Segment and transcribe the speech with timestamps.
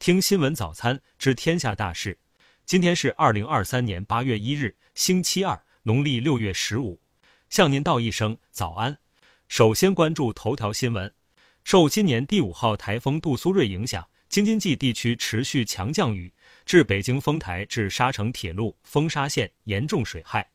[0.00, 2.18] 听新闻早餐知天下大事。
[2.64, 6.98] 今天是二零二三年八月一日，星期二，农历六月十五。
[7.50, 8.96] 向您道一声早安。
[9.46, 11.12] 首先关注头条新闻。
[11.64, 16.32] 受今年第五号台风杜苏芮影响，京津冀地区持续强降雨，
[16.64, 20.50] 至北京丰台至沙城铁路丰沙线严重水害。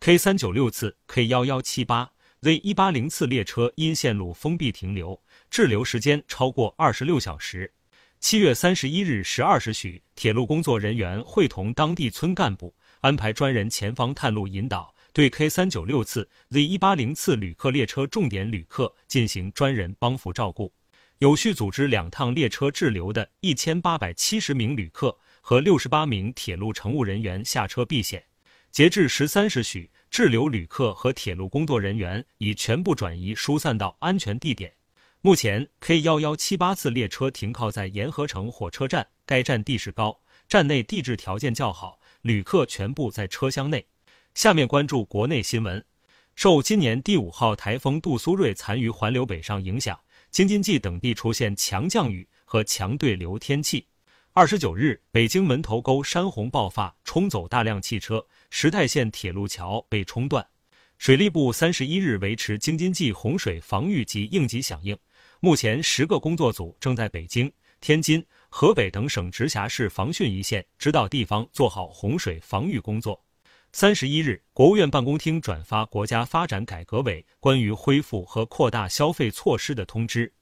[0.00, 2.10] K 三九六次、K 幺幺七八、
[2.40, 7.72] Z 一八零次列车因线路封闭停留，滞留时间超过二十六小时。
[8.20, 20.72] 七月三十一日十二时许，铁路工作人员会同当地村干部，安排专人前方探路引导，对 K 三九六次、Z 一八零次旅客列车重点旅客进行专人帮扶照顾，
[21.18, 28.22] 有序组织两趟列车滞留的一千八百七十名旅客和六十八名铁路乘务人员下车避险。
[28.72, 34.72] 截至十三时许，滞留旅客和铁路工作人员已全部转移疏散到安全地点。
[35.28, 40.18] 目前，K 幺幺七八次列车停靠在沿河城火车站，该站地势高，
[40.48, 43.86] 站内地质条件较好，旅客全部在车厢内。
[44.34, 45.84] 下面关注国内新闻。
[46.34, 53.86] 受今年第五号台风杜苏芮残余环流北上影响，京津冀等地出现强降雨和强对流天气。
[54.32, 60.48] 二十九日，北京门头沟山洪爆发，冲走大量汽车，石太线铁路桥被冲断。
[60.96, 64.98] 水利部三十一日维持京津冀洪水防御及应急响应。
[65.40, 73.22] 目前，十个工作组正在北京、天津、河北等省直辖市防汛一线指导地方做好洪水防御工作。
[73.72, 80.32] 三十一日，国务院办公厅转发国家发展改革委关于恢复和扩大消费措施的通知，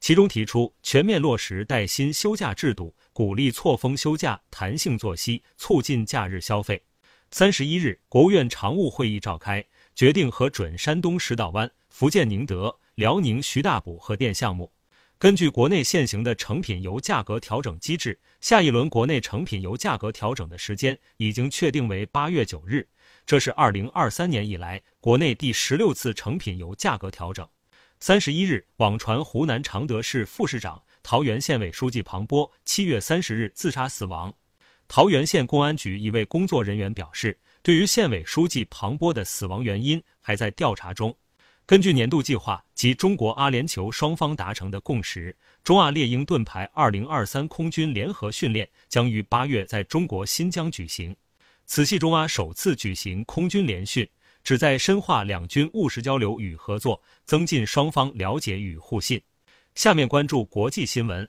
[0.00, 6.82] 其中提出全面落实带薪休假制度，鼓励错峰休假、弹性作息，促进假日消费。
[7.30, 9.62] 三十一日，国务院常务会议召开，
[9.94, 12.78] 决定核准山东石岛湾、福建宁德。
[12.96, 14.72] 辽宁徐大补核电项目，
[15.18, 22.88] 根据国内现行的成品油价格调整机制，下一轮国内成品油价格调整的时间已经确定为八月九日，
[23.26, 27.46] 这是二零二三年以来国内第十六次成品油价格调整。
[28.00, 34.32] 三十一日，网传湖南常德市副市长、桃源县委书记庞波七月三十日自杀死亡。
[34.88, 41.14] 桃源县公安局一位工作人员表示，对于县委书记庞波的死亡原因还在调查中。
[41.66, 51.16] 根据年度计划及中国阿联酋双方达成的共识，中阿猎鹰盾牌二零二三空军联合训练将于八月在中国新疆举行。
[51.64, 54.08] 此系中阿首次举行空军联训，
[54.44, 59.20] 旨在深化两军务实交流与合作，增进双方了解与互信。
[59.74, 61.28] 下面关注国际新闻。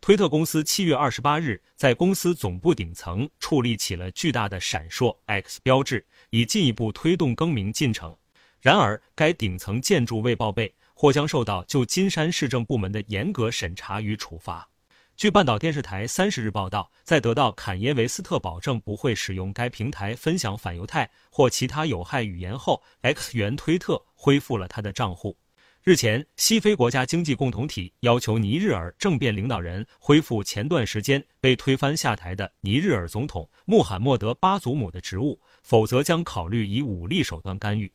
[0.00, 8.16] 推特公司七月二十八日在公司总部顶层矗立起了巨大的闪烁 X 标志，以进一步推动更名进程。
[8.60, 14.68] 然而，该顶层建筑未报备，或将受到旧金山市政部门的严格审查与处罚。
[15.16, 25.38] 据半岛电视台三十日报道，在得到坎耶·维斯特保证不会使用该平台分享反犹太或其他有害语言后，X 原推特恢复了他的账户。
[25.82, 37.90] 日前，西非国家经济共同体要求尼日尔政变领导人恢复前段时间被推翻下台的尼日尔总统穆罕默德·巴祖姆的职务，否则将考虑以武力手段干预。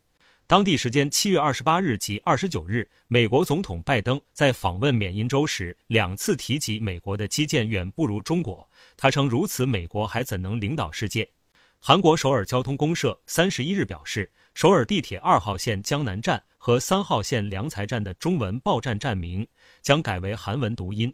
[0.52, 8.70] 当地时间七月二十八日及二十九日，美国总统拜登在访问缅因州时两次提及美国的基建远不如中国。
[8.98, 11.26] 他称：“如此，美国还怎能领导世界？”
[11.80, 19.48] 韩国首尔交通公社三十一日表示，首尔地铁二号线江南站和三号线良才站的中文报站站名
[19.82, 21.14] 将改为韩文读音。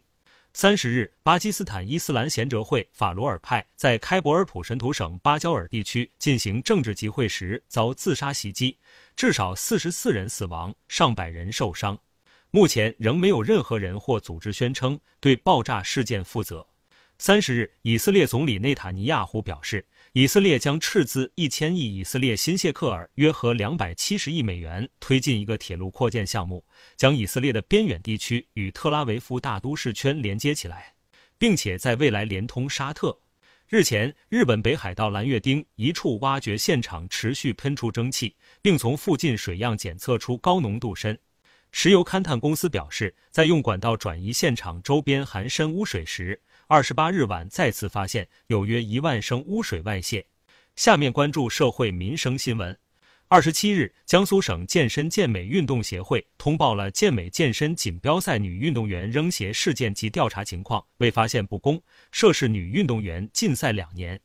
[0.60, 8.76] 三十日，巴基斯坦伊斯兰贤哲会法罗尔派在开伯尔普什图省巴焦尔地区进行政治集会时遭自杀袭击，
[9.14, 11.96] 至少四十四人死亡，上百人受伤。
[12.50, 16.66] 目前仍没有任何人或组织宣称对爆炸事件负责。
[17.20, 19.84] 三十日，以色列总理内塔尼亚胡表示。
[20.12, 26.64] 以色列将斥资一千亿以色列新谢克尔（约合两百七十亿美元）推进一个铁路扩建项目，
[26.96, 30.94] 将以色列的边远地区与特拉维夫大都市圈连接起来，
[31.36, 33.18] 并且在未来连通沙特。
[33.68, 41.18] 日前，日本北海道蓝月町一处挖掘现场持续喷出蒸汽，并从附近水样检测出高浓度砷。
[41.70, 46.40] 石油勘探公司表示，在用管道转移现场周边含砷污水时。
[46.70, 50.26] 二十八日晚再次发现有约一万升污水外泄。
[50.76, 52.78] 下面关注社会民生新闻。
[53.26, 61.80] 二十七日，江苏省健身健美运动协会通报了健美健身锦标赛女运动员扔鞋事件及调查情况，未发现不公，
[62.12, 64.20] 涉事女运动员禁赛两年。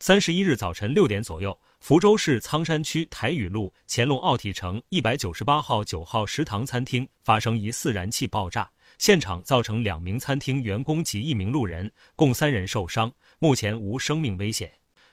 [0.00, 8.68] 三十一日早晨六点左右，福州市仓山区台语路乾隆奥体城一百九十八号九号食堂餐厅发生疑似燃气爆炸。
[8.98, 14.72] 现场造成两名餐厅员工及一名路人，共三人受伤，目前无生命危险。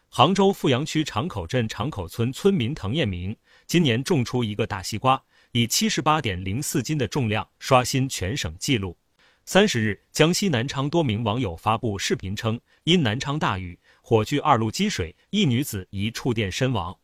[0.10, 3.36] 杭州富阳区长口镇长口村村民滕艳明
[3.66, 5.22] 今年种出一个大西瓜，
[5.54, 8.98] 以七十八点零四斤的重量刷新全省纪录。
[9.46, 16.96] 三十日，江西南昌多名网友发布视频称，因南昌大雨，火炬二路积水，一女子疑触电身亡。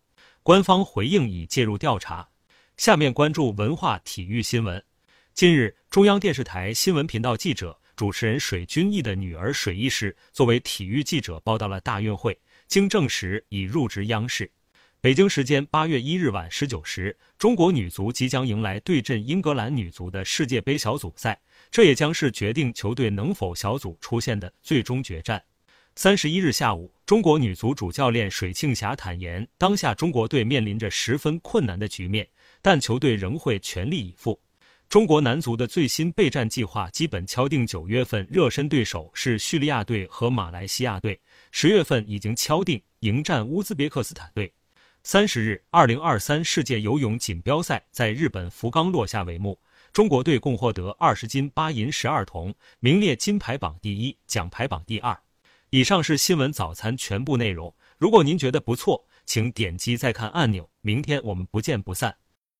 [0.43, 2.29] 官方回应已介入调查。
[2.77, 4.83] 下面关注文化体育新闻。
[5.37, 12.35] 近日，中央电视台新闻频道记者、主持人水均益的女儿水一诗作为体育记者报道了大运会。
[12.67, 14.51] 经证实已入职央视。
[14.99, 25.43] 北京时间八月一日晚十九时，中国女足即将迎来对阵英格兰女足的世界杯小组赛，这也将是决定球队能否小组出线的最终决战。
[25.95, 32.27] 三十一日下午，中国女足主教练水庆霞坦言，当下中国队面临着十分困难的局面，
[32.59, 34.41] 但球队仍会全力以赴。
[34.89, 41.19] 中国男足的最新备战计划基本敲定，九月份热身对手是叙利亚队和马来西亚队。
[41.51, 44.51] 十月份已经敲定迎战乌兹别克斯坦队。
[45.03, 49.59] 三十日，二零二三世界游泳锦标赛在日本福冈落下帷幕，
[49.91, 55.17] 中国队共获得二十金八银十二铜，名列金牌榜第一，奖牌榜第二。
[55.69, 57.75] 以上是新闻早餐全部内容。
[57.97, 60.69] 如果您觉得不错，请点击再看按钮。
[60.79, 62.15] 明天我们不见不散。